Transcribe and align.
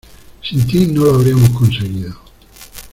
Sin 0.41 0.65
ti 0.67 0.87
no 0.87 1.03
lo 1.05 1.13
habríamos 1.13 1.51
conseguido. 1.51 2.15